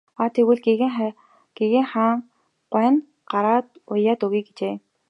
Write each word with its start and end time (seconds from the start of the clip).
Аа 0.21 0.29
тэгвэл 0.35 0.61
гэгээн 1.59 1.89
хаан 1.91 2.17
гуай 2.71 2.87
нь 2.93 3.05
гараад 3.31 3.65
уяад 3.91 4.19
өгье 4.25 4.41
гэжээ. 4.47 4.73